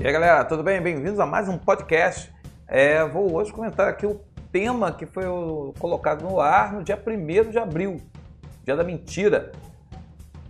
E 0.00 0.06
aí 0.06 0.14
galera, 0.14 0.42
tudo 0.46 0.62
bem? 0.62 0.80
Bem-vindos 0.80 1.20
a 1.20 1.26
mais 1.26 1.46
um 1.46 1.58
podcast. 1.58 2.32
É, 2.66 3.04
vou 3.04 3.34
hoje 3.34 3.52
comentar 3.52 3.86
aqui 3.86 4.06
o 4.06 4.18
tema 4.50 4.90
que 4.90 5.04
foi 5.04 5.24
colocado 5.78 6.22
no 6.22 6.40
ar 6.40 6.72
no 6.72 6.82
dia 6.82 6.98
1 6.98 7.50
de 7.50 7.58
abril, 7.58 8.00
dia 8.64 8.74
da 8.74 8.82
mentira. 8.82 9.52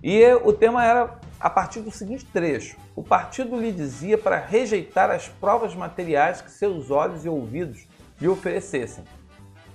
E 0.01 0.25
o 0.45 0.53
tema 0.53 0.85
era 0.85 1.19
a 1.41 1.51
partir 1.51 1.81
do 1.81 1.91
seguinte 1.91 2.25
trecho: 2.27 2.77
O 2.95 3.03
partido 3.03 3.61
lhe 3.61 3.73
dizia 3.73 4.17
para 4.17 4.37
rejeitar 4.37 5.11
as 5.11 5.27
provas 5.27 5.75
materiais 5.75 6.41
que 6.41 6.53
seus 6.53 6.89
olhos 6.89 7.25
e 7.25 7.29
ouvidos 7.29 7.89
lhe 8.21 8.29
oferecessem. 8.29 9.03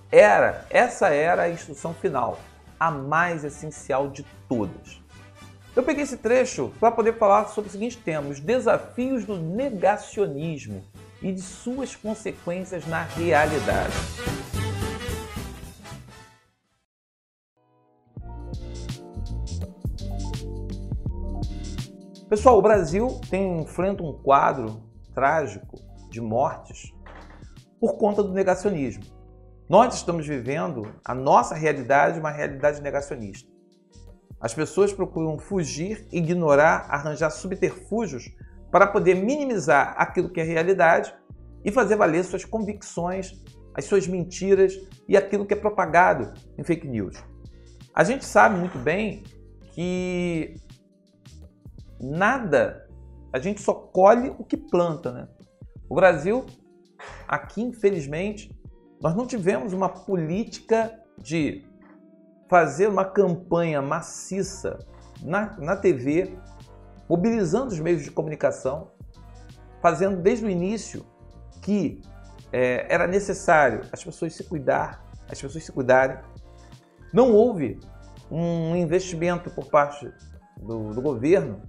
Era, 0.10 0.66
essa 0.70 1.10
era 1.10 1.42
a 1.42 1.50
instrução 1.50 1.94
final, 1.94 2.40
a 2.80 2.90
mais 2.90 3.44
essencial 3.44 4.08
de 4.08 4.26
todas. 4.48 5.04
Eu 5.76 5.84
peguei 5.84 6.04
esse 6.04 6.16
trecho 6.16 6.72
para 6.80 6.90
poder 6.90 7.18
falar 7.18 7.50
sobre 7.50 7.68
o 7.68 7.72
seguinte 7.72 7.98
tema: 7.98 8.30
os 8.30 8.40
desafios 8.40 9.26
do 9.26 9.38
negacionismo 9.38 10.82
e 11.22 11.34
de 11.34 11.42
suas 11.42 11.96
consequências 11.96 12.88
na 12.88 13.04
realidade. 13.04 13.94
Pessoal, 22.30 22.58
o 22.58 22.62
Brasil 22.62 23.20
tem, 23.30 23.62
enfrenta 23.62 24.02
um 24.02 24.14
quadro 24.14 24.82
trágico 25.14 25.78
de 26.10 26.22
mortes 26.22 26.94
por 27.80 27.98
conta 27.98 28.24
do 28.24 28.32
negacionismo. 28.32 29.04
Nós 29.70 29.96
estamos 29.96 30.26
vivendo 30.26 30.96
a 31.04 31.14
nossa 31.14 31.54
realidade, 31.54 32.20
uma 32.20 32.32
realidade 32.32 32.82
negacionista. 32.82 33.55
As 34.46 34.54
pessoas 34.54 34.94
procuram 34.94 35.40
fugir, 35.40 36.08
ignorar, 36.12 36.86
arranjar 36.88 37.32
subterfúgios 37.32 38.30
para 38.70 38.86
poder 38.86 39.16
minimizar 39.16 39.96
aquilo 39.98 40.30
que 40.30 40.40
é 40.40 40.44
realidade 40.44 41.12
e 41.64 41.72
fazer 41.72 41.96
valer 41.96 42.24
suas 42.24 42.46
convicções, 42.46 43.44
as 43.74 43.86
suas 43.86 44.08
mentiras 44.08 44.80
e 45.10 45.18
aquilo 45.18 45.48
que 45.48 45.56
é 45.56 45.58
propagado 45.58 46.32
em 46.60 46.64
fake 46.64 46.88
news. 46.88 47.16
A 47.92 48.04
gente 48.04 48.24
sabe 48.24 48.60
muito 48.60 48.78
bem 48.78 49.24
que 49.72 50.54
nada, 52.00 52.88
a 53.34 53.40
gente 53.40 53.60
só 53.64 53.74
colhe 53.74 54.30
o 54.38 54.44
que 54.44 54.58
planta, 54.58 55.12
né? 55.12 55.28
O 55.90 55.96
Brasil, 55.96 56.46
aqui 57.28 57.64
infelizmente, 57.64 58.56
nós 59.02 59.16
não 59.16 59.26
tivemos 59.26 59.74
uma 59.74 59.90
política 59.90 60.94
de 61.18 61.65
fazer 62.48 62.88
uma 62.88 63.06
campanha 63.06 63.82
maciça 63.82 64.80
na, 65.22 65.58
na 65.58 65.76
TV, 65.76 66.38
mobilizando 67.10 67.68
os 67.68 67.80
meios 67.80 68.04
de 68.04 68.12
comunicação, 68.12 68.92
fazendo 69.82 70.22
desde 70.22 70.46
o 70.46 70.50
início 70.50 71.06
que 71.62 72.02
é, 72.52 72.86
era 72.94 73.08
necessário 73.08 73.82
as 73.92 74.04
pessoas 74.04 74.34
se 74.34 74.44
cuidar, 74.44 75.04
as 75.30 75.42
pessoas 75.42 75.64
se 75.64 75.72
cuidarem. 75.72 76.18
Não 77.14 77.32
houve 77.34 77.80
um 78.30 78.76
investimento 78.76 79.50
por 79.50 79.68
parte 79.68 80.12
do, 80.58 80.94
do 80.94 81.02
governo. 81.02 81.62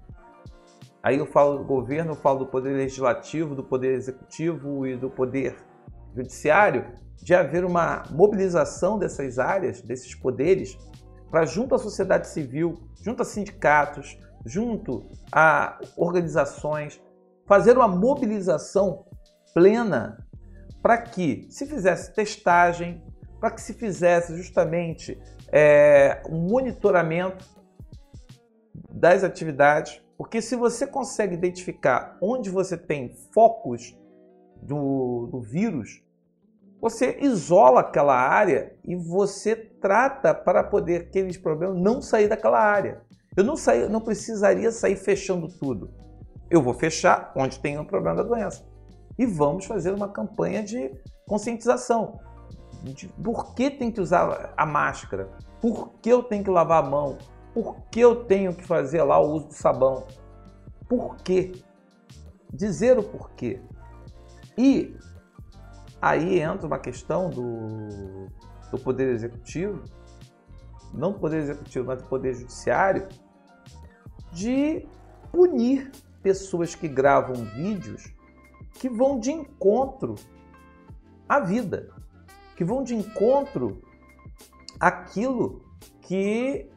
Aí 1.02 1.19
eu 1.19 1.27
falo 1.27 1.58
do 1.58 1.64
governo, 1.64 2.12
eu 2.12 2.16
falo 2.16 2.41
do 2.41 2.47
poder 2.47 2.77
legislativo, 2.77 3.54
do 3.54 3.62
poder 3.62 3.94
executivo 3.94 4.86
e 4.86 4.97
do 4.97 5.08
poder 5.08 5.56
judiciário, 6.14 6.92
de 7.22 7.34
haver 7.34 7.64
uma 7.64 8.05
mobilização 8.11 8.98
dessas 8.98 9.39
áreas, 9.39 9.81
desses 9.81 10.14
poderes, 10.14 10.78
para 11.31 11.45
junto 11.45 11.75
à 11.75 11.78
sociedade 11.78 12.28
civil, 12.28 12.75
junto 13.03 13.22
a 13.22 13.25
sindicatos, 13.25 14.19
junto 14.45 15.05
a 15.33 15.78
organizações, 15.97 17.00
fazer 17.47 17.77
uma 17.77 17.89
mobilização 17.89 19.05
plena 19.53 20.25
para 20.83 20.98
que 20.98 21.47
se 21.50 21.67
fizesse 21.67 22.14
testagem, 22.14 23.03
para 23.41 23.50
que 23.50 23.61
se 23.61 23.75
fizesse 23.75 24.37
justamente 24.37 25.21
é, 25.50 26.22
um 26.28 26.48
monitoramento 26.48 27.44
das 28.91 29.25
atividades, 29.25 30.00
porque 30.16 30.41
se 30.41 30.56
você 30.56 30.87
consegue 30.87 31.34
identificar 31.34 32.16
onde 32.21 32.50
você 32.50 32.77
tem 32.77 33.15
focos 33.33 33.97
do, 34.62 35.28
do 35.31 35.41
vírus, 35.41 36.03
você 36.88 37.19
isola 37.20 37.80
aquela 37.80 38.14
área 38.14 38.72
e 38.84 38.94
você 38.94 39.56
trata 39.56 40.32
para 40.32 40.62
poder 40.62 41.02
aqueles 41.02 41.36
problemas 41.36 41.76
não 41.76 42.00
sair 42.00 42.28
daquela 42.28 42.60
área. 42.60 43.02
Eu 43.36 43.42
não, 43.42 43.56
sair, 43.56 43.91
não 43.91 44.00
precisaria 44.00 44.70
sair 44.70 44.94
fechando 44.94 45.48
tudo. 45.48 45.91
Eu 46.48 46.62
vou 46.62 46.72
fechar 46.72 47.32
onde 47.34 47.58
tem 47.58 47.76
um 47.76 47.84
problema 47.84 48.16
da 48.16 48.22
doença. 48.22 48.64
E 49.19 49.26
vamos 49.26 49.64
fazer 49.64 49.92
uma 49.92 50.08
campanha 50.08 50.62
de 50.62 50.92
conscientização. 51.26 52.20
De 52.84 53.08
por 53.08 53.53
que 53.54 53.68
tem 53.68 53.91
que 53.91 54.00
usar 54.00 54.54
a 54.56 54.64
máscara? 54.64 55.28
Por 55.60 55.91
que 56.00 56.08
eu 56.08 56.22
tenho 56.22 56.44
que 56.44 56.50
lavar 56.50 56.84
a 56.84 56.86
mão? 56.86 57.18
Por 57.53 57.80
que 57.91 57.98
eu 57.98 58.24
tenho 58.26 58.54
que 58.54 58.62
fazer 58.62 59.03
lá 59.03 59.18
o 59.18 59.32
uso 59.32 59.48
do 59.48 59.54
sabão? 59.54 60.06
Por 60.88 61.16
quê? 61.16 61.53
Dizer 62.53 62.97
o 62.97 63.03
porquê. 63.03 63.60
E 64.56 64.94
Aí 66.01 66.41
entra 66.41 66.67
uma 66.67 66.79
questão 66.79 67.31
do, 67.31 68.29
do 68.71 68.79
Poder 68.79 69.09
Executivo, 69.09 69.83
não 70.93 71.12
do 71.12 71.19
Poder 71.19 71.39
Executivo, 71.39 71.87
mas 71.87 72.03
do 72.03 72.09
Poder 72.09 72.34
Judiciário, 72.34 73.09
de 74.33 74.87
punir 75.33 75.91
pessoas 76.23 76.75
que 76.75 76.89
gravam 76.89 77.34
vídeos 77.34 78.12
que 78.75 78.89
vão 78.89 79.19
de 79.19 79.33
encontro 79.33 80.15
à 81.29 81.41
vida, 81.41 81.89
que 82.57 82.65
vão 82.65 82.83
de 82.83 82.95
encontro 82.95 83.83
àquilo 84.78 85.65
que 86.03 86.69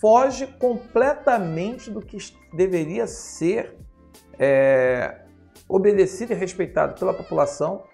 foge 0.00 0.46
completamente 0.46 1.90
do 1.90 2.00
que 2.00 2.18
deveria 2.52 3.06
ser 3.06 3.76
é, 4.38 5.24
obedecido 5.68 6.32
e 6.32 6.36
respeitado 6.36 6.98
pela 6.98 7.14
população 7.14 7.84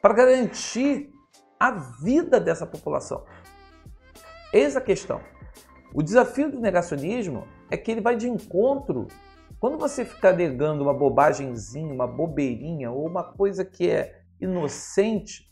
para 0.00 0.14
garantir 0.14 1.12
a 1.58 1.70
vida 1.72 2.38
dessa 2.40 2.66
população. 2.66 3.24
Eis 4.52 4.76
a 4.76 4.80
questão. 4.80 5.20
O 5.94 6.02
desafio 6.02 6.50
do 6.50 6.60
negacionismo 6.60 7.46
é 7.70 7.76
que 7.76 7.90
ele 7.90 8.00
vai 8.00 8.16
de 8.16 8.28
encontro. 8.28 9.06
Quando 9.58 9.78
você 9.78 10.04
ficar 10.04 10.32
negando 10.32 10.82
uma 10.82 10.94
bobagemzinha, 10.94 11.92
uma 11.92 12.06
bobeirinha 12.06 12.90
ou 12.90 13.06
uma 13.06 13.24
coisa 13.24 13.64
que 13.64 13.90
é 13.90 14.22
inocente, 14.40 15.48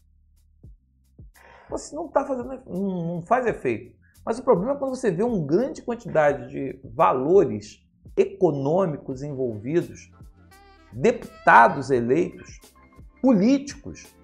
você 1.68 1.94
não 1.96 2.06
está 2.06 2.24
fazendo, 2.24 2.62
não 2.66 3.22
faz 3.22 3.46
efeito. 3.46 3.96
Mas 4.24 4.38
o 4.38 4.42
problema 4.42 4.72
é 4.72 4.76
quando 4.76 4.94
você 4.94 5.10
vê 5.10 5.22
uma 5.22 5.44
grande 5.44 5.82
quantidade 5.82 6.48
de 6.50 6.80
valores 6.84 7.84
econômicos 8.16 9.22
envolvidos, 9.22 10.10
deputados 10.92 11.90
eleitos, 11.90 12.60
políticos 13.20 14.14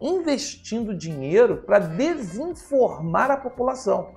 investindo 0.00 0.96
dinheiro 0.96 1.58
para 1.58 1.78
desinformar 1.78 3.30
a 3.30 3.36
população 3.36 4.14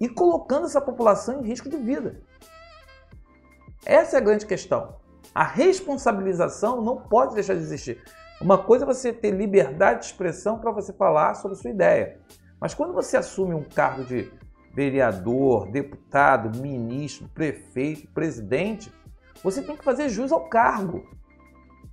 e 0.00 0.08
colocando 0.08 0.66
essa 0.66 0.80
população 0.80 1.40
em 1.40 1.46
risco 1.46 1.68
de 1.68 1.76
vida. 1.76 2.22
Essa 3.84 4.16
é 4.16 4.18
a 4.18 4.22
grande 4.22 4.46
questão. 4.46 4.96
A 5.34 5.44
responsabilização 5.44 6.82
não 6.82 6.96
pode 6.96 7.34
deixar 7.34 7.54
de 7.54 7.60
existir. 7.60 8.02
Uma 8.40 8.58
coisa 8.58 8.84
é 8.84 8.86
você 8.86 9.12
ter 9.12 9.30
liberdade 9.30 10.00
de 10.00 10.06
expressão 10.06 10.58
para 10.58 10.70
você 10.70 10.92
falar 10.92 11.34
sobre 11.34 11.56
sua 11.56 11.70
ideia. 11.70 12.20
Mas 12.60 12.74
quando 12.74 12.92
você 12.92 13.16
assume 13.16 13.54
um 13.54 13.62
cargo 13.62 14.04
de 14.04 14.30
vereador, 14.74 15.70
deputado, 15.70 16.58
ministro, 16.58 17.28
prefeito, 17.28 18.10
presidente, 18.12 18.92
você 19.42 19.62
tem 19.62 19.76
que 19.76 19.84
fazer 19.84 20.08
jus 20.08 20.32
ao 20.32 20.48
cargo. 20.48 21.04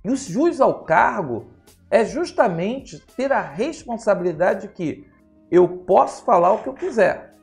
E 0.04 0.10
o 0.10 0.16
jus 0.16 0.60
ao 0.60 0.84
cargo 0.84 1.46
é 1.94 2.04
justamente 2.04 2.98
ter 3.14 3.30
a 3.30 3.40
responsabilidade 3.40 4.62
de 4.62 4.74
que 4.74 5.08
eu 5.48 5.68
posso 5.68 6.24
falar 6.24 6.52
o 6.52 6.60
que 6.60 6.68
eu 6.68 6.74
quiser, 6.74 7.34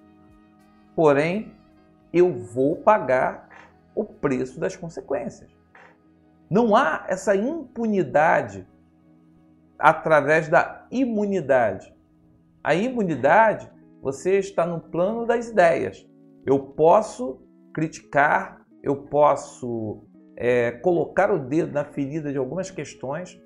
porém 0.93 1.55
eu 2.11 2.33
vou 2.33 2.75
pagar 2.75 3.47
o 3.95 4.03
preço 4.03 4.59
das 4.59 4.75
consequências. 4.75 5.49
Não 6.49 6.75
há 6.75 7.05
essa 7.07 7.33
impunidade 7.33 8.67
através 9.79 10.49
da 10.49 10.85
imunidade. 10.91 11.95
A 12.61 12.75
imunidade, 12.75 13.71
você 14.01 14.37
está 14.37 14.65
no 14.65 14.81
plano 14.81 15.25
das 15.25 15.47
ideias. 15.47 16.05
Eu 16.45 16.59
posso 16.59 17.41
criticar, 17.73 18.59
eu 18.83 18.97
posso 18.97 20.03
é, 20.35 20.71
colocar 20.71 21.31
o 21.31 21.39
dedo 21.39 21.71
na 21.71 21.85
ferida 21.85 22.33
de 22.33 22.37
algumas 22.37 22.69
questões, 22.69 23.41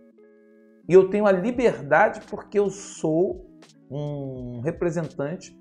e 0.88 0.94
eu 0.94 1.10
tenho 1.10 1.26
a 1.26 1.32
liberdade 1.32 2.22
porque 2.30 2.60
eu 2.60 2.70
sou 2.70 3.46
um 3.90 4.62
representante 4.62 5.58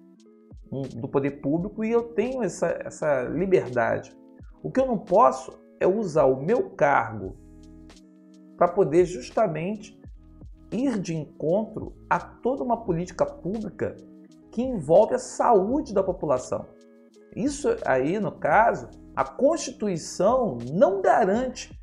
do 0.97 1.09
poder 1.09 1.41
público 1.41 1.85
e 1.85 1.91
eu 1.91 2.03
tenho 2.15 2.43
essa, 2.43 2.67
essa 2.85 3.23
liberdade. 3.25 4.17
O 4.63 4.71
que 4.71 4.81
eu 4.81 4.87
não 4.87 4.99
posso 4.99 5.53
é 5.79 5.87
usar 5.87 6.25
o 6.25 6.43
meu 6.43 6.71
cargo 6.71 7.37
para 8.57 8.69
poder 8.69 9.05
justamente 9.05 10.01
ir 10.73 10.99
de 10.99 11.15
encontro 11.15 11.95
a 12.09 12.19
toda 12.19 12.65
uma 12.65 12.85
política 12.85 13.25
pública 13.25 13.97
que 14.51 14.63
envolve 14.63 15.15
a 15.15 15.19
saúde 15.19 15.93
da 15.93 16.03
população. 16.03 16.67
Isso 17.35 17.69
aí, 17.85 18.19
no 18.19 18.33
caso, 18.33 18.89
a 19.15 19.25
Constituição 19.25 20.59
não 20.73 21.01
garante 21.01 21.79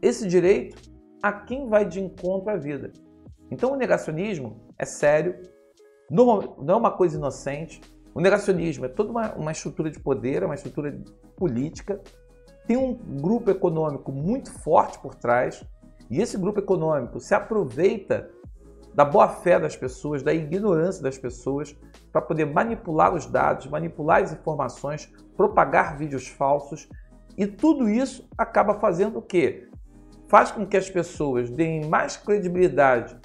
esse 0.00 0.26
direito 0.26 0.87
a 1.22 1.32
quem 1.32 1.66
vai 1.66 1.84
de 1.84 2.00
encontro 2.00 2.50
à 2.50 2.56
vida. 2.56 2.92
Então, 3.50 3.72
o 3.72 3.76
negacionismo 3.76 4.56
é 4.78 4.84
sério, 4.84 5.40
não 6.10 6.54
é 6.68 6.74
uma 6.74 6.90
coisa 6.90 7.16
inocente. 7.16 7.80
O 8.14 8.20
negacionismo 8.20 8.84
é 8.84 8.88
toda 8.88 9.10
uma, 9.10 9.32
uma 9.34 9.52
estrutura 9.52 9.90
de 9.90 10.00
poder, 10.00 10.42
é 10.42 10.46
uma 10.46 10.54
estrutura 10.54 10.98
política, 11.36 12.00
tem 12.66 12.76
um 12.76 12.94
grupo 12.94 13.50
econômico 13.50 14.12
muito 14.12 14.52
forte 14.60 14.98
por 14.98 15.14
trás, 15.14 15.64
e 16.10 16.20
esse 16.20 16.36
grupo 16.36 16.58
econômico 16.58 17.20
se 17.20 17.34
aproveita 17.34 18.30
da 18.94 19.04
boa 19.04 19.28
fé 19.28 19.60
das 19.60 19.76
pessoas, 19.76 20.22
da 20.22 20.34
ignorância 20.34 21.02
das 21.02 21.16
pessoas, 21.16 21.76
para 22.10 22.20
poder 22.20 22.46
manipular 22.46 23.14
os 23.14 23.26
dados, 23.26 23.66
manipular 23.66 24.22
as 24.22 24.32
informações, 24.32 25.10
propagar 25.36 25.96
vídeos 25.96 26.26
falsos. 26.26 26.88
E 27.36 27.46
tudo 27.46 27.88
isso 27.88 28.28
acaba 28.36 28.74
fazendo 28.74 29.18
o 29.18 29.22
quê? 29.22 29.68
Faz 30.28 30.50
com 30.50 30.66
que 30.66 30.76
as 30.76 30.90
pessoas 30.90 31.48
deem 31.48 31.86
mais 31.86 32.16
credibilidade 32.16 33.16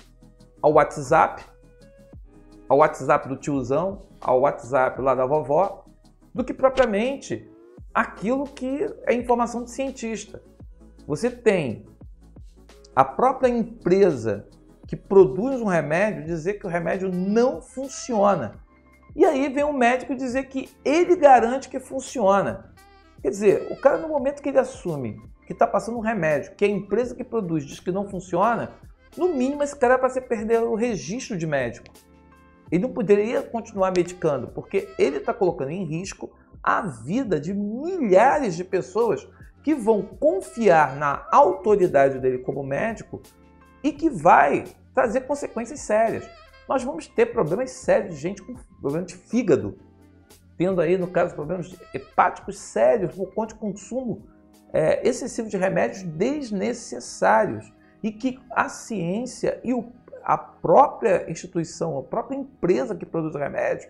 ao 0.61 0.73
WhatsApp, 0.73 1.43
ao 2.69 2.77
WhatsApp 2.77 3.27
do 3.27 3.35
tiozão, 3.35 3.99
ao 4.21 4.39
WhatsApp 4.41 5.01
lá 5.01 5.13
da 5.13 5.25
vovó, 5.25 5.83
do 6.33 6.45
que 6.45 6.53
propriamente 6.53 7.51
aquilo 7.93 8.45
que 8.45 8.87
é 9.05 9.13
informação 9.13 9.65
de 9.65 9.71
cientista. 9.71 10.41
Você 11.05 11.29
tem 11.29 11.85
a 12.95 13.03
própria 13.03 13.49
empresa 13.49 14.47
que 14.87 14.95
produz 14.95 15.59
um 15.59 15.65
remédio 15.65 16.23
dizer 16.23 16.53
que 16.53 16.65
o 16.65 16.69
remédio 16.69 17.11
não 17.11 17.61
funciona. 17.61 18.63
E 19.13 19.25
aí 19.25 19.49
vem 19.49 19.65
um 19.65 19.73
médico 19.73 20.15
dizer 20.15 20.45
que 20.45 20.69
ele 20.85 21.17
garante 21.17 21.67
que 21.67 21.81
funciona. 21.81 22.73
Quer 23.21 23.29
dizer, 23.29 23.67
o 23.71 23.75
cara 23.75 23.97
no 23.97 24.07
momento 24.07 24.41
que 24.41 24.49
ele 24.49 24.59
assume 24.59 25.21
que 25.53 25.55
está 25.55 25.67
passando 25.67 25.97
um 25.97 26.01
remédio, 26.01 26.55
que 26.55 26.65
a 26.65 26.67
empresa 26.67 27.15
que 27.15 27.23
produz 27.23 27.65
diz 27.65 27.79
que 27.79 27.91
não 27.91 28.09
funciona, 28.09 28.71
no 29.15 29.29
mínimo 29.29 29.63
esse 29.63 29.75
cara 29.75 29.93
é 29.93 29.97
para 29.97 30.09
você 30.09 30.19
perder 30.19 30.61
o 30.63 30.75
registro 30.75 31.37
de 31.37 31.45
médico. 31.45 31.87
Ele 32.71 32.83
não 32.83 32.91
poderia 32.91 33.41
continuar 33.41 33.93
medicando, 33.95 34.47
porque 34.47 34.89
ele 34.97 35.17
está 35.17 35.33
colocando 35.33 35.69
em 35.69 35.85
risco 35.85 36.31
a 36.61 36.81
vida 36.81 37.39
de 37.39 37.53
milhares 37.53 38.55
de 38.55 38.63
pessoas 38.63 39.27
que 39.61 39.75
vão 39.75 40.01
confiar 40.01 40.95
na 40.95 41.27
autoridade 41.31 42.19
dele 42.19 42.39
como 42.39 42.63
médico 42.63 43.21
e 43.83 43.91
que 43.91 44.09
vai 44.09 44.63
trazer 44.93 45.21
consequências 45.21 45.81
sérias. 45.81 46.27
Nós 46.67 46.83
vamos 46.83 47.07
ter 47.07 47.27
problemas 47.27 47.71
sérios 47.71 48.15
de 48.15 48.21
gente 48.21 48.41
com 48.41 48.55
problema 48.81 49.05
de 49.05 49.15
fígado, 49.15 49.77
tendo 50.57 50.81
aí, 50.81 50.97
no 50.97 51.07
caso, 51.07 51.35
problemas 51.35 51.75
hepáticos 51.93 52.57
sérios 52.57 53.13
por 53.15 53.33
conta 53.33 53.53
de 53.53 53.59
consumo 53.59 54.32
é, 54.73 55.07
excessivo 55.07 55.47
de 55.47 55.55
remédios 55.55 56.01
desnecessários 56.01 57.71
e 58.01 58.11
que 58.11 58.39
a 58.49 58.67
ciência 58.67 59.61
e 59.63 59.73
o, 59.73 59.93
a 60.23 60.37
própria 60.37 61.29
instituição, 61.29 61.97
a 61.97 62.03
própria 62.03 62.35
empresa 62.35 62.95
que 62.95 63.05
produz 63.05 63.35
remédio 63.35 63.89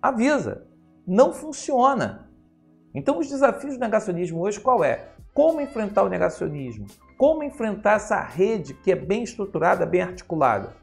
avisa, 0.00 0.66
não 1.06 1.32
funciona. 1.32 2.30
Então, 2.94 3.18
os 3.18 3.28
desafios 3.28 3.74
do 3.74 3.80
negacionismo 3.80 4.40
hoje 4.40 4.60
qual 4.60 4.84
é? 4.84 5.08
Como 5.34 5.60
enfrentar 5.60 6.04
o 6.04 6.08
negacionismo? 6.08 6.86
Como 7.18 7.42
enfrentar 7.42 7.94
essa 7.94 8.20
rede 8.20 8.72
que 8.72 8.92
é 8.92 8.96
bem 8.96 9.24
estruturada, 9.24 9.84
bem 9.84 10.02
articulada? 10.02 10.76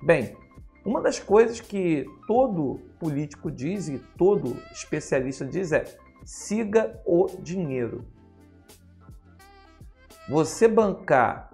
Bem, 0.00 0.36
uma 0.84 1.00
das 1.00 1.18
coisas 1.18 1.60
que 1.60 2.06
todo 2.26 2.80
político 2.98 3.50
diz 3.50 3.88
e 3.88 3.98
todo 4.16 4.56
especialista 4.72 5.44
diz 5.44 5.72
é: 5.72 5.84
siga 6.24 7.00
o 7.04 7.26
dinheiro. 7.40 8.06
Você 10.28 10.68
bancar 10.68 11.52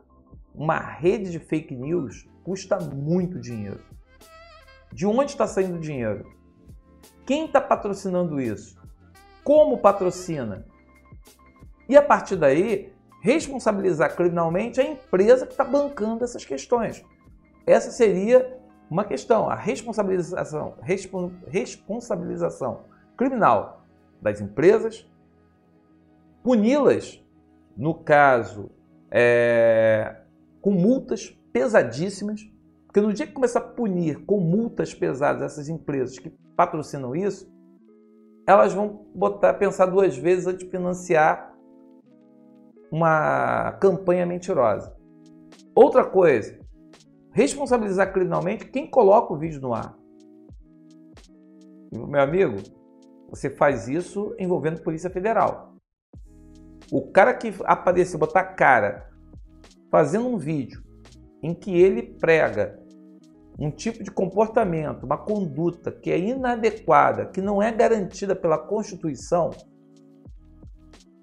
uma 0.54 0.78
rede 0.78 1.30
de 1.30 1.38
fake 1.38 1.74
news 1.74 2.28
custa 2.44 2.78
muito 2.78 3.38
dinheiro. 3.38 3.80
De 4.92 5.06
onde 5.06 5.32
está 5.32 5.46
saindo 5.46 5.76
o 5.76 5.80
dinheiro? 5.80 6.30
Quem 7.26 7.46
está 7.46 7.60
patrocinando 7.60 8.40
isso? 8.40 8.76
Como 9.44 9.78
patrocina? 9.78 10.66
E 11.88 11.96
a 11.96 12.02
partir 12.02 12.36
daí, 12.36 12.92
responsabilizar 13.22 14.14
criminalmente 14.14 14.80
a 14.80 14.84
empresa 14.84 15.46
que 15.46 15.52
está 15.52 15.64
bancando 15.64 16.24
essas 16.24 16.44
questões. 16.44 17.04
Essa 17.66 17.90
seria 17.90 18.58
uma 18.90 19.04
questão, 19.04 19.48
a 19.48 19.54
responsabilização, 19.54 20.76
responsabilização 21.46 22.84
criminal 23.16 23.77
das 24.20 24.40
empresas, 24.40 25.08
puni-las, 26.42 27.22
no 27.76 27.94
caso, 27.94 28.70
é, 29.10 30.22
com 30.60 30.70
multas 30.70 31.30
pesadíssimas, 31.52 32.40
porque 32.86 33.00
no 33.00 33.12
dia 33.12 33.26
que 33.26 33.32
começar 33.32 33.60
a 33.60 33.62
punir 33.62 34.24
com 34.24 34.40
multas 34.40 34.94
pesadas 34.94 35.42
essas 35.42 35.68
empresas 35.68 36.18
que 36.18 36.30
patrocinam 36.56 37.14
isso, 37.14 37.50
elas 38.46 38.72
vão 38.72 39.06
botar, 39.14 39.54
pensar 39.54 39.86
duas 39.86 40.16
vezes 40.16 40.46
antes 40.46 40.64
de 40.64 40.70
financiar 40.70 41.54
uma 42.90 43.72
campanha 43.72 44.24
mentirosa. 44.24 44.96
Outra 45.74 46.04
coisa, 46.04 46.58
responsabilizar 47.30 48.12
criminalmente 48.12 48.66
quem 48.66 48.90
coloca 48.90 49.34
o 49.34 49.38
vídeo 49.38 49.60
no 49.60 49.74
ar. 49.74 49.96
Meu 51.92 52.20
amigo, 52.20 52.56
você 53.28 53.50
faz 53.50 53.88
isso 53.88 54.34
envolvendo 54.38 54.82
Polícia 54.82 55.10
Federal. 55.10 55.74
O 56.90 57.10
cara 57.10 57.34
que 57.34 57.54
aparecer, 57.64 58.16
botar 58.16 58.44
cara, 58.44 59.10
fazendo 59.90 60.26
um 60.26 60.38
vídeo 60.38 60.82
em 61.42 61.54
que 61.54 61.76
ele 61.78 62.02
prega 62.18 62.78
um 63.58 63.70
tipo 63.70 64.02
de 64.02 64.10
comportamento, 64.10 65.04
uma 65.04 65.18
conduta 65.18 65.90
que 65.90 66.10
é 66.10 66.18
inadequada, 66.18 67.26
que 67.26 67.42
não 67.42 67.62
é 67.62 67.72
garantida 67.72 68.34
pela 68.34 68.56
Constituição, 68.56 69.50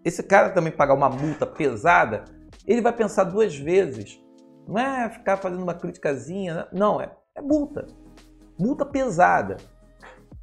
esse 0.04 0.22
cara 0.22 0.51
também 0.51 0.72
pagar 0.72 0.94
uma 0.94 1.10
multa 1.10 1.48
pesada, 1.48 2.25
ele 2.68 2.82
vai 2.82 2.94
pensar 2.94 3.24
duas 3.24 3.58
vezes. 3.58 4.22
Não 4.68 4.77
é 4.77 5.10
ficar 5.10 5.38
fazendo 5.38 5.63
uma 5.63 5.74
criticazinha, 5.74 6.53
né? 6.53 6.68
não, 6.72 7.01
é, 7.01 7.12
é 7.36 7.41
multa. 7.41 7.88
Multa 8.58 8.86
pesada. 8.86 9.58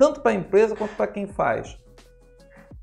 Tanto 0.03 0.21
para 0.21 0.33
a 0.33 0.35
empresa 0.35 0.75
quanto 0.75 0.97
para 0.97 1.07
quem 1.07 1.29
faz. 1.29 1.79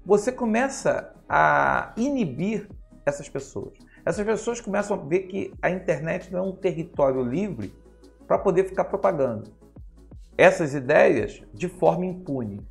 Você 0.06 0.32
começa 0.32 1.14
a 1.28 1.92
inibir 1.98 2.70
essas 3.06 3.28
pessoas. 3.28 3.74
Essas 4.06 4.26
pessoas 4.26 4.62
começam 4.62 4.96
a 4.96 5.04
ver 5.06 5.24
que 5.24 5.54
a 5.62 5.70
internet 5.70 6.32
não 6.32 6.40
é 6.40 6.42
um 6.44 6.56
território 6.56 7.22
livre 7.22 7.76
para 8.26 8.40
poder 8.40 8.70
ficar 8.70 8.86
propagando 8.86 9.52
essas 10.38 10.74
ideias 10.74 11.44
de 11.54 11.68
forma 11.68 12.06
impune. 12.06 12.66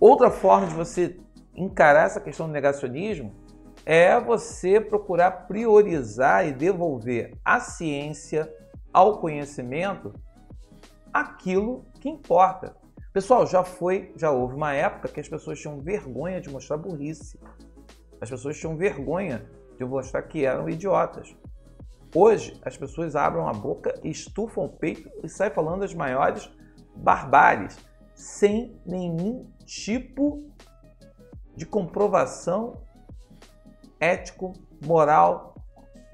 Outra 0.00 0.28
forma 0.28 0.66
de 0.66 0.74
você 0.74 1.16
encarar 1.54 2.06
essa 2.06 2.20
questão 2.20 2.48
do 2.48 2.52
negacionismo 2.52 3.32
é 3.84 4.18
você 4.18 4.80
procurar 4.80 5.46
priorizar 5.46 6.48
e 6.48 6.52
devolver 6.52 7.38
à 7.44 7.60
ciência, 7.60 8.52
ao 8.92 9.20
conhecimento, 9.20 10.12
aquilo 11.12 11.86
que 12.00 12.08
importa. 12.08 12.84
Pessoal, 13.16 13.46
já 13.46 13.64
foi, 13.64 14.12
já 14.14 14.30
houve 14.30 14.54
uma 14.54 14.74
época 14.74 15.08
que 15.08 15.18
as 15.18 15.26
pessoas 15.26 15.58
tinham 15.58 15.80
vergonha 15.80 16.38
de 16.38 16.50
mostrar 16.50 16.76
burrice. 16.76 17.40
As 18.20 18.28
pessoas 18.28 18.58
tinham 18.58 18.76
vergonha 18.76 19.50
de 19.78 19.86
mostrar 19.86 20.20
que 20.20 20.44
eram 20.44 20.68
idiotas. 20.68 21.34
Hoje, 22.14 22.60
as 22.62 22.76
pessoas 22.76 23.16
abrem 23.16 23.42
a 23.42 23.54
boca, 23.54 23.98
estufam 24.04 24.66
o 24.66 24.68
peito 24.68 25.10
e 25.24 25.30
saem 25.30 25.50
falando 25.50 25.82
as 25.82 25.94
maiores 25.94 26.52
barbáries, 26.94 27.78
sem 28.14 28.78
nenhum 28.84 29.50
tipo 29.64 30.46
de 31.56 31.64
comprovação 31.64 32.82
ético, 33.98 34.52
moral, 34.84 35.54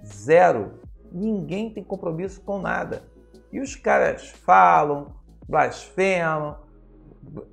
zero. 0.06 0.78
Ninguém 1.11 1.75
tem 1.75 1.82
compromisso 1.82 2.40
com 2.42 2.61
nada. 2.61 3.02
E 3.52 3.59
os 3.59 3.75
caras 3.75 4.28
falam, 4.28 5.16
blasfemam, 5.49 6.62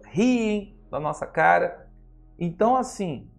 riem 0.06 0.78
da 0.90 1.00
nossa 1.00 1.26
cara. 1.26 1.90
Então, 2.38 2.76
assim, 2.76 3.30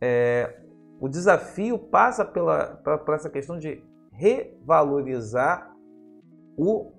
é, 0.00 0.60
o 1.00 1.08
desafio 1.08 1.78
passa 1.78 2.24
pela, 2.24 2.76
por 2.76 3.14
essa 3.14 3.30
questão 3.30 3.58
de 3.58 3.82
revalorizar 4.12 5.74
o, 6.56 6.92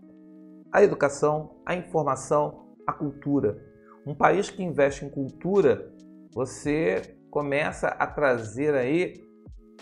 a 0.71 0.83
educação, 0.83 1.61
a 1.65 1.75
informação, 1.75 2.75
a 2.85 2.93
cultura. 2.93 3.63
Um 4.05 4.13
país 4.13 4.49
que 4.49 4.63
investe 4.63 5.05
em 5.05 5.09
cultura, 5.09 5.91
você 6.33 7.17
começa 7.29 7.87
a 7.87 8.07
trazer 8.07 8.73
aí 8.73 9.13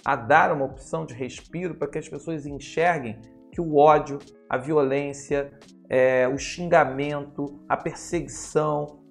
a 0.04 0.16
dar 0.16 0.52
uma 0.52 0.66
opção 0.66 1.06
de 1.06 1.14
respiro 1.14 1.76
para 1.76 1.88
que 1.88 1.98
as 1.98 2.08
pessoas 2.08 2.46
enxerguem 2.46 3.20
que 3.52 3.62
o 3.62 3.76
ódio, 3.76 4.20
a 4.50 4.58
violência, 4.58 5.52
é, 5.90 6.28
o 6.28 6.38
xingamento, 6.38 7.60
a 7.68 7.78
perseguição, 7.78 9.04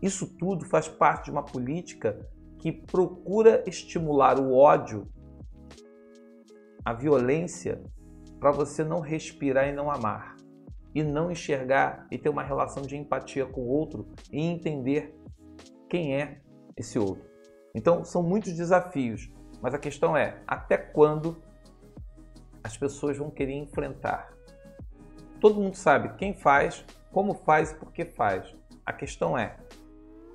isso 0.00 0.26
tudo 0.36 0.64
faz 0.64 0.88
parte 0.88 1.26
de 1.26 1.30
uma 1.30 1.42
política 1.42 2.28
que 2.58 2.72
procura 2.72 3.62
estimular 3.66 4.38
o 4.38 4.54
ódio, 4.54 5.08
a 6.84 6.92
violência, 6.92 7.82
para 8.38 8.50
você 8.50 8.84
não 8.84 9.00
respirar 9.00 9.68
e 9.68 9.72
não 9.72 9.90
amar, 9.90 10.36
e 10.94 11.02
não 11.02 11.30
enxergar 11.30 12.06
e 12.10 12.18
ter 12.18 12.28
uma 12.28 12.42
relação 12.42 12.82
de 12.82 12.96
empatia 12.96 13.46
com 13.46 13.62
o 13.62 13.68
outro 13.68 14.08
e 14.32 14.40
entender 14.40 15.18
quem 15.88 16.14
é 16.14 16.40
esse 16.76 16.98
outro. 16.98 17.24
Então, 17.74 18.04
são 18.04 18.22
muitos 18.22 18.52
desafios, 18.52 19.30
mas 19.60 19.74
a 19.74 19.78
questão 19.78 20.16
é 20.16 20.42
até 20.46 20.76
quando 20.76 21.42
as 22.62 22.76
pessoas 22.76 23.16
vão 23.16 23.30
querer 23.30 23.54
enfrentar. 23.54 24.35
Todo 25.46 25.60
mundo 25.60 25.76
sabe 25.76 26.08
quem 26.16 26.34
faz, 26.34 26.84
como 27.12 27.32
faz 27.32 27.70
e 27.70 27.76
por 27.76 27.92
que 27.92 28.04
faz. 28.04 28.52
A 28.84 28.92
questão 28.92 29.38
é 29.38 29.56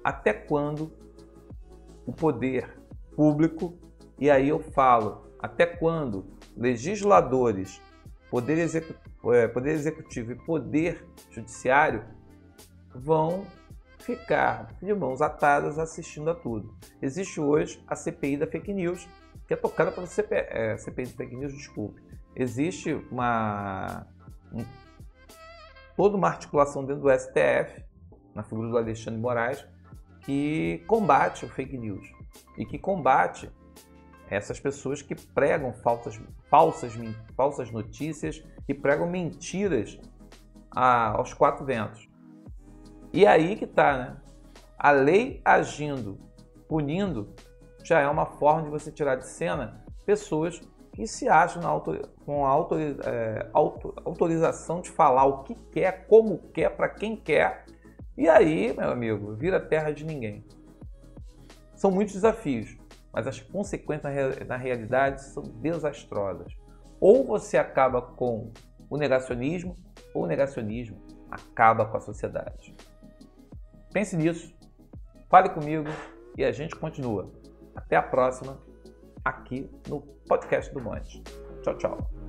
até 0.01 0.32
quando 0.32 0.89
o 2.06 2.13
poder 2.13 2.80
público, 3.13 3.77
e 4.18 4.32
aí 4.32 4.48
eu 4.48 4.62
falo, 4.62 5.30
até 5.38 5.65
quando 5.65 6.27
legisladores, 6.56 7.82
poder, 8.30 8.58
execu 8.58 8.96
é, 9.34 9.50
poder 9.50 9.72
executivo 9.72 10.32
e 10.32 10.36
poder 10.36 11.06
judiciário 11.30 12.06
vão 12.96 13.46
ficar 14.00 14.74
de 14.82 14.94
mãos 14.94 15.22
atadas 15.22 15.77
assistindo 15.77 16.30
a 16.30 16.36
tudo. 16.36 16.74
Existe 17.01 17.41
hoje 17.41 17.84
a 17.86 17.98
CPI 17.98 18.38
da 18.38 18.48
fake 18.48 18.74
news, 18.74 19.06
que 19.46 19.53
é 19.53 19.58
tocada 19.58 19.91
pela 19.91 20.08
CP, 20.08 20.34
é, 20.36 20.77
CPI 20.77 21.08
da 21.08 21.18
fake 21.18 21.36
news, 21.36 21.51
desculpe. 21.51 22.01
Existe 22.34 22.94
uma 23.12 24.08
um, 24.53 24.63
toda 26.01 26.17
uma 26.17 26.29
articulação 26.29 26.84
dentro 26.84 27.03
do 27.03 27.12
STF, 27.12 27.86
na 28.34 28.41
figura 28.41 28.70
do 28.70 28.77
Alexandre 28.79 29.22
Moraes, 29.22 29.63
que 30.22 30.84
combate 30.88 31.46
o 31.46 31.48
fake 31.48 31.77
news 31.77 32.12
e 32.58 32.65
que 32.65 32.79
combate 32.79 33.51
essas 34.27 34.60
pessoas 34.60 35.03
que 35.03 35.13
pregam 35.13 35.72
falsas, 35.72 36.20
falsas, 36.50 36.93
falsas 37.38 37.70
notícias 37.70 38.43
e 38.67 38.74
pregam 38.74 39.08
mentiras 39.08 40.00
a, 40.72 41.10
aos 41.10 41.36
quatro 41.36 41.63
ventos. 41.63 42.10
E 43.13 43.27
aí 43.27 43.55
que 43.55 43.65
está, 43.65 43.96
né? 43.96 44.17
A 44.79 44.89
lei 44.89 45.39
agindo, 45.46 46.17
punindo, 46.67 47.36
já 47.84 48.00
é 48.00 48.08
uma 48.08 48.25
forma 48.25 48.63
de 48.63 48.70
você 48.72 48.91
tirar 48.91 49.17
de 49.17 49.27
cena 49.27 49.86
pessoas 50.03 50.60
que 51.01 51.08
se 51.08 51.27
acham 51.27 51.67
autor, 51.67 52.12
com 52.27 52.46
a 52.46 52.55
é, 53.08 53.50
autorização 54.05 54.81
de 54.81 54.91
falar 54.91 55.25
o 55.25 55.41
que 55.41 55.55
quer, 55.72 56.05
como 56.05 56.38
quer, 56.53 56.70
para 56.70 56.88
quem 56.88 57.15
quer. 57.15 57.65
E 58.15 58.29
aí, 58.29 58.72
meu 58.77 58.91
amigo, 58.91 59.34
vira 59.34 59.60
terra 59.60 59.89
de 59.91 60.05
ninguém. 60.05 60.46
São 61.74 61.89
muitos 61.89 62.13
desafios, 62.13 62.77
mas 63.12 63.25
as 63.25 63.39
consequências 63.39 64.48
na 64.48 64.58
realidade 64.58 65.24
são 65.24 65.41
desastrosas. 65.41 66.53
Ou 67.00 67.25
você 67.25 67.58
acaba 67.58 68.00
com 68.00 68.51
o 68.88 68.96
negacionismo, 68.96 69.75
ou 70.13 70.25
o 70.25 70.27
negacionismo 70.27 71.01
acaba 71.31 71.88
com 71.88 71.98
a 71.98 72.01
sociedade. 72.01 72.75
Pense 73.91 74.15
nisso, 74.15 74.53
fale 75.31 75.50
comigo 75.50 75.89
e 76.38 76.43
a 76.43 76.51
gente 76.51 76.75
continua. 76.75 77.31
Até 77.75 77.96
a 77.96 78.03
próxima, 78.03 78.60
aqui 79.25 79.70
no 79.88 80.01
podcast 80.28 80.74
do 80.74 80.82
Monte. 80.82 81.24
Tchau, 81.63 81.78
tchau. 81.78 82.21